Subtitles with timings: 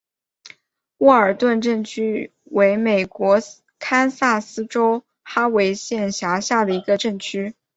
[0.97, 3.37] 沃尔顿镇区为美国
[3.77, 7.53] 堪萨斯州哈维县辖下的镇区。